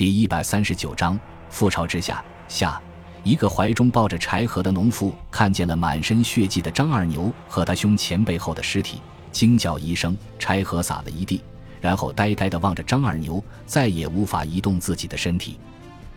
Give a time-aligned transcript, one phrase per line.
[0.00, 1.20] 第一百三十九章
[1.52, 2.80] 覆巢之下下。
[3.22, 11.42] 一个怀中抱着柴禾的农妇看见了满身血迹的张二牛和他胸前背后的尸体，惊叫一声，柴禾撒了一地，
[11.82, 15.58] 然后呆呆地望着张二牛，再也无法移动自己的身体。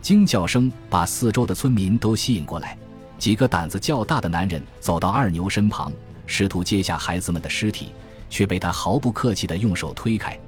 [0.02, 2.78] 惊叫声把四周的村民都吸引过来，
[3.20, 5.92] 几个胆子较大的男人走到二牛身旁，
[6.26, 7.90] 试图接下孩子们的尸体，
[8.30, 10.40] 却被他毫不客气地用手推开。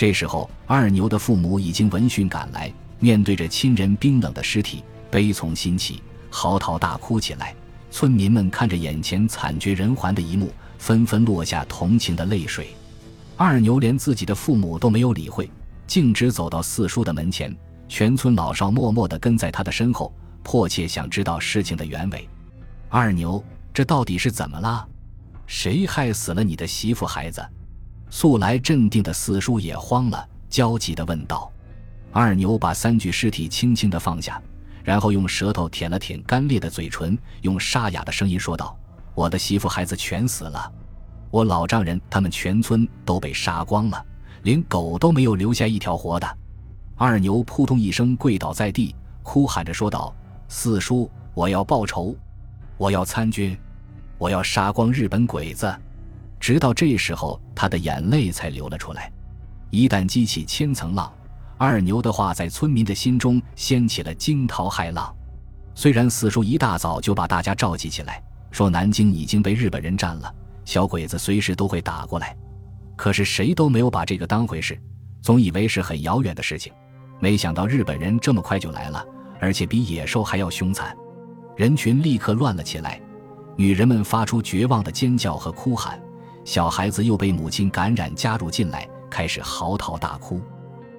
[0.00, 7.54] 这时候，二牛的父母已经闻讯赶来，面对着亲人冰冷的尸体，悲从心起，嚎啕大哭起来。
[7.90, 12.68] 村民们看着眼前惨绝人寰的一幕，纷纷落下同情的泪水。
[13.36, 15.50] 二牛连自己的父母都没有理会，
[15.86, 17.54] 径直走到四叔的门前。
[17.86, 20.10] 全村老少默默地跟在他的身后，
[20.42, 22.26] 迫切想知道事情的原委。
[22.88, 23.44] 二牛，
[23.74, 24.88] 这到底是怎么了？
[25.46, 27.46] 谁害死了你的媳妇孩子？
[28.10, 31.50] 素来镇定的四叔也慌了，焦急地问道。
[32.12, 34.42] 二牛把三具尸体轻轻地放下，
[34.82, 38.76] 然后用舌头舔了舔干裂的嘴唇，用沙哑的声音说道
[39.14, 40.72] ：“我的媳妇孩子全死了，
[41.30, 44.04] 我老丈人他们全村都被杀光了，
[44.42, 46.38] 连狗都没有留下一条活的。”
[46.98, 50.12] 二牛扑通一声跪倒在地，哭喊着说道
[50.48, 52.16] ：“四叔，我要报仇，
[52.76, 53.56] 我要参军，
[54.18, 55.72] 我要杀光日本鬼子。”
[56.40, 59.12] 直到这时候，他的眼泪才流了出来。
[59.68, 61.12] 一旦激起千层浪，
[61.58, 65.14] 二牛的话在村民的心中掀起了惊涛骇浪。
[65.74, 68.20] 虽然四叔一大早就把大家召集起来，
[68.50, 72.36] 说南京已经被日本人占了，小鬼子随时都会打过来，
[72.96, 74.76] 可是谁都没有把这个当回事，
[75.22, 76.72] 总以为是很遥远的事情。
[77.20, 79.04] 没想到日本人这么快就来了，
[79.38, 80.96] 而且比野兽还要凶残，
[81.54, 83.00] 人群立刻乱了起来，
[83.56, 86.00] 女人们发出绝望的尖叫和哭喊，
[86.50, 90.40] 小孩子又被母亲感染加入进来，开始嚎啕大哭，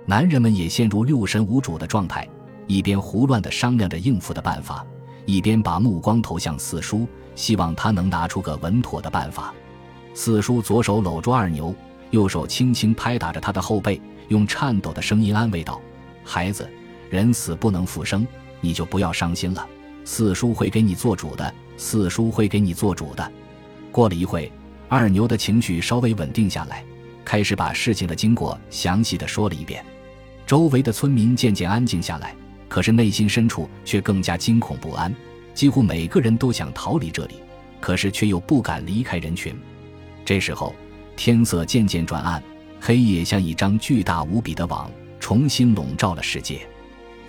[0.06, 2.26] 男人们也陷入六神无主的状态，
[2.68, 4.88] 一边胡乱地商量着应付的办法，
[5.26, 9.54] 一边把目光投向四叔，希望他能拿出个稳妥的办法。
[10.14, 11.76] 四叔左手搂住二牛，
[12.12, 15.82] 右手轻轻拍打着他的后背，用颤抖的声音安慰道。
[16.24, 16.66] 孩子，
[17.10, 18.26] 人死不能复生，
[18.62, 19.68] 你就不要伤心了。
[20.06, 23.32] 四叔会给你做主的，四叔会给你做主的。
[23.92, 24.50] 过了一会，
[24.94, 26.84] 二牛的情绪稍微稳定下来，
[27.24, 29.82] 开始把事情的经过详细的说了一遍。
[30.46, 32.36] 周围的村民渐渐安静下来，
[32.68, 35.16] 可是内心深处却更加惊恐不安，
[35.54, 37.36] 几乎每个人都想逃离这里，
[37.80, 39.56] 可是却又不敢离开人群。
[40.26, 40.76] 这时候，
[41.16, 42.44] 天色渐渐转暗，
[42.82, 44.92] 黑夜像一张巨大无比的网。
[45.22, 46.68] 重新笼罩了世界。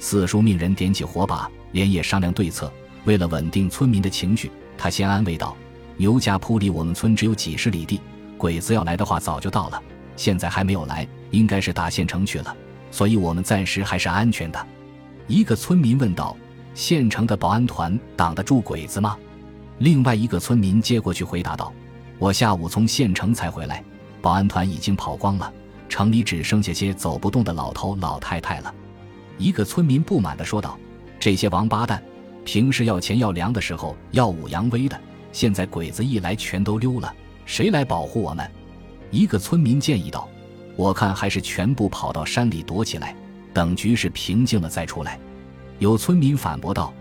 [0.01, 2.73] 四叔命人点起火把，连夜商量对策。
[3.05, 5.57] 为了稳定村民的情绪，他先安慰道
[6.03, 8.01] ：“牛家铺离我们村只有几十里地，
[8.37, 9.81] 鬼子要来的话早就到了，
[10.17, 12.57] 现在还没有来，应该是打县城去了，
[12.91, 14.67] 所以我们暂时还是安全的。”
[15.29, 16.37] 一个村民问道
[16.75, 19.17] ：“县城的保安团挡得住鬼子吗？”
[19.79, 21.73] 另外一个村民接过去回答道
[22.19, 23.81] ：“我下午从县城才回来，
[24.21, 25.53] 保安团已经跑光了。”
[25.89, 28.75] 城里只剩下些走不动的老头老太太了，
[29.39, 30.77] 一个村民不满地说道
[31.21, 32.03] ：“这些王八蛋，
[32.45, 35.01] 平时要钱要粮的时候耀武扬威的，
[35.33, 37.13] 现在鬼子一来全都溜了，
[37.45, 38.49] 谁来保护我们？”
[39.11, 40.29] 一个村民建议道
[40.77, 43.17] ：“我看还是全部跑到山里躲起来，
[43.53, 45.19] 等局势平静了再出来。”
[45.81, 46.93] 有村民反驳道：“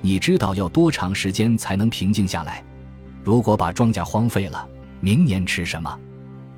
[0.00, 2.64] 你知道要多长时间才能平静下来？
[3.22, 4.66] 如果把庄稼荒废了，
[5.00, 5.98] 明年吃什么？”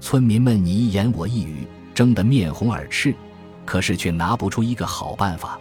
[0.00, 1.66] 村民们你一言我一语。
[1.94, 3.14] 争得面红耳赤，
[3.66, 5.60] 可是却拿不出一个好办法。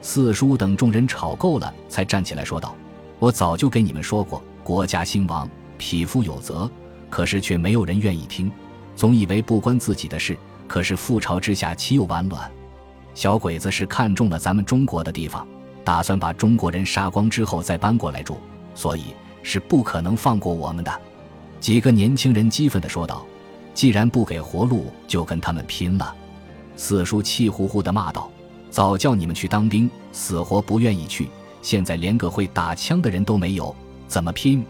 [0.00, 2.76] 四叔等众人吵够了，才站起来说道
[3.18, 5.48] ：“我早就跟你们说过，国家兴亡，
[5.78, 6.68] 匹夫有责。
[7.08, 8.50] 可是却没有人愿意听，
[8.96, 10.36] 总以为不关自己的事。
[10.66, 12.50] 可是覆巢之下，岂有完卵？
[13.14, 15.46] 小鬼子是看中了咱们中国的地方，
[15.84, 18.38] 打算把中国人杀光之后再搬过来住，
[18.74, 19.14] 所以
[19.44, 21.00] 是不可能放过我们的。”
[21.60, 23.24] 几个年轻人激愤地说道。
[23.74, 26.14] 既然不给活路，就跟他们拼了！
[26.76, 28.30] 四叔气呼呼地骂道
[28.70, 31.28] ：“早叫你们去当兵，死活不愿意去，
[31.60, 33.74] 现在连个会打枪的人都没有，
[34.06, 34.64] 怎么拼？”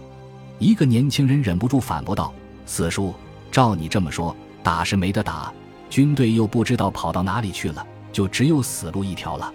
[0.58, 2.32] 一个年轻人忍不住反驳道
[2.64, 3.14] ：“四叔，
[3.50, 5.52] 照你这么说，打是没得打，
[5.90, 9.52] 军队又不知道跑到哪里去了，就只有死路一条了。”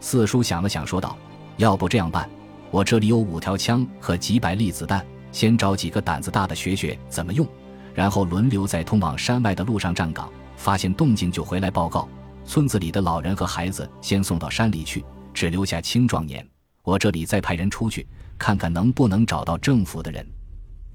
[0.00, 1.16] 四叔想了想，说道
[1.58, 2.28] ：“要不这样办，
[2.70, 7.46] 我这里有五条枪和几百粒子弹，先找几个胆子大的学学怎么用。”
[7.94, 12.08] 然后轮流在通往山外的路上站岗，发现动静就回来报告。
[12.44, 16.44] 村子里的老人和孩子先送到山里去，只留下青壮年。
[16.82, 18.04] 我这里再派人出去，
[18.42, 20.26] 看看能不能找到政府的人。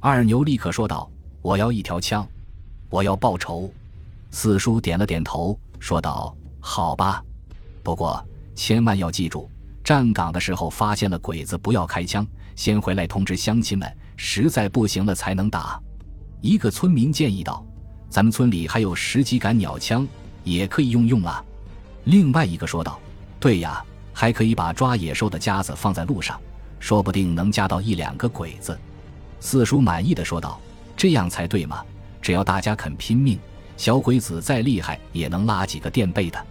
[0.01, 1.09] 二牛立刻说道
[1.41, 2.27] ：“我要一条枪，
[2.89, 3.71] 我要报仇。”
[4.31, 7.23] 四叔点了点头，说道：“好吧，
[7.81, 8.21] 不过
[8.53, 9.49] 千万要记住，
[9.81, 15.81] 站岗的时候发现了鬼子，不要开枪，先回来通知乡亲们，实在不行了才能打。
[16.41, 17.65] 一个村民建议道
[18.11, 20.05] ：“咱们村里还有十几杆鸟枪，
[20.43, 21.41] 也可以用用啊。”
[22.03, 22.99] 另外一个说道
[23.39, 26.37] ：“对呀，还可以把抓野兽的夹子放在路上，
[26.79, 28.77] 说不定能夹到一两个鬼子。”
[29.39, 30.59] 四叔满意的说道
[30.97, 31.83] ：“这样才对嘛！
[32.21, 33.39] 只要大家肯拼命，
[33.77, 36.45] 小鬼子再厉害也能拉几个垫背的。”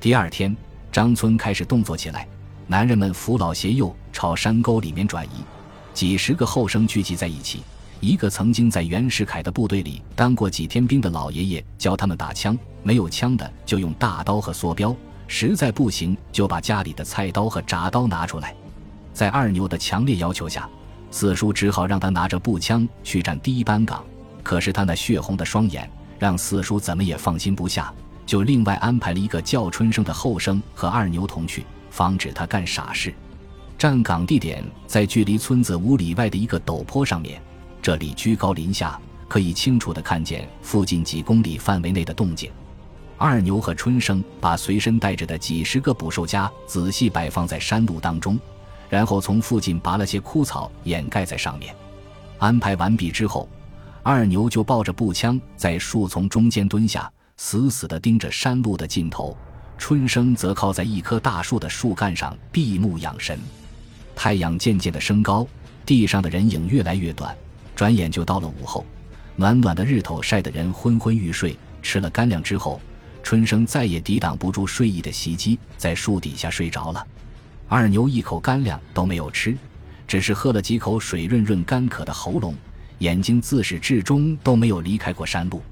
[0.00, 0.56] 第二天，
[0.90, 2.26] 张村开始动作起来，
[2.66, 5.44] 男人们扶老携幼朝山沟里面转移，
[5.92, 7.62] 几十个后生聚集在一起。
[8.00, 14.92] 一个曾经在袁世凯的部队里当过几天兵的老爷爷教他们打枪，没有枪的就用大刀和梭镖，
[15.28, 18.56] 实在不行就把家里的菜刀和铡刀拿出来。
[19.12, 20.68] 在二牛的强烈要求下。
[21.10, 24.02] 四叔只好让他拿着步枪去站第一班岗，
[24.42, 25.88] 可是他那血红的双眼
[26.18, 27.92] 让四叔怎么也放心不下，
[28.24, 33.12] 就另外安排了一个叫春生的后生和二牛同去，防止他干傻事。
[33.76, 37.38] 站岗地点在距离村子五里外的一个陡坡上面，
[37.82, 38.98] 这里居高临下，
[39.28, 42.50] 可以清楚地看见附近几公里范围内的动静。
[43.18, 48.40] 二牛和春生把随身带着的几十个捕兽夹仔细摆放在山路当中。
[48.92, 51.74] 然后从附近拔了些枯草掩盖在上面。
[52.36, 53.48] 安排完毕之后，
[54.02, 59.34] 二牛就抱着步枪在树丛中间蹲下，死死地盯着山路的尽头。
[59.78, 63.38] 春生则靠在一棵大树的树干上闭目养神。
[64.14, 65.46] 太阳渐渐地升高，
[65.86, 67.34] 地上的人影越来越短，
[67.74, 68.84] 转眼就到了午后。
[69.36, 71.56] 暖暖的日头晒得人昏昏欲睡。
[71.80, 72.78] 吃了干粮之后，
[73.22, 77.06] 春生再也抵挡不住睡意的袭击，在树底下睡着了。
[77.68, 79.56] 二牛一口干粮都没有吃，
[80.06, 82.54] 只是喝了几口水润润干渴的喉咙，
[82.98, 85.62] 眼睛自始至终都没有离开过山路。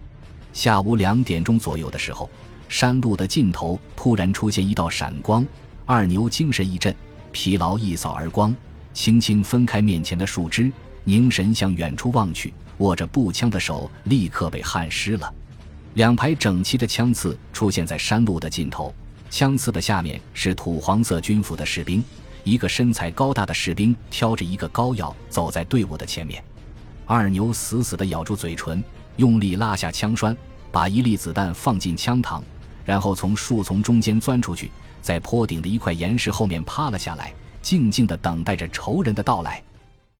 [0.53, 2.29] 下午两点钟左右的时候，
[2.69, 5.47] 山路的尽头突然出现一道闪光，
[5.85, 6.95] 二牛精神一振，
[7.33, 8.55] 疲劳一扫而光，
[8.93, 10.73] 轻轻分开面前的树枝，
[11.05, 15.33] 凝神向远处望去，握着步枪的手立刻被汗湿了。
[15.95, 18.95] 两排整齐的枪刺出现在山路的尽头。
[19.31, 22.03] 枪刺的下面是土黄色军服的士兵，
[22.43, 26.43] 一个身材高大的士兵挑着一个膏药走在队伍的前面。
[27.07, 28.83] 二牛死死地咬住嘴唇，
[29.17, 30.37] 用力拉下枪栓，
[30.73, 32.43] 把一粒子弹放进枪膛，
[32.85, 37.33] 然后从树丛中间钻出去，在坡顶的一块岩石后面趴了下来，
[37.63, 39.63] 静静地等待着仇人的到来。